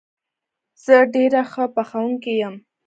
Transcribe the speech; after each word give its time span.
زه 0.83 0.95
ډېره 1.13 1.41
ښه 1.51 1.63
پخوونکې 1.75 2.33
یم 2.41 2.55